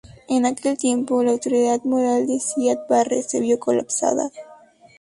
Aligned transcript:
En 0.27 0.47
aquel 0.47 0.79
tiempo, 0.79 1.21
la 1.21 1.29
autoridad 1.33 1.83
moral 1.83 2.25
de 2.25 2.39
Siad 2.39 2.87
Barre 2.89 3.21
se 3.21 3.39
vio 3.39 3.59
colapsada. 3.59 4.31